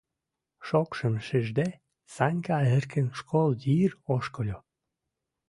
Шокшым 0.67 1.15
шижде, 1.25 1.67
Санька 2.13 2.57
эркын 2.75 3.07
школ 3.19 3.49
йыр 3.65 3.91
ошкыльо. 4.13 4.57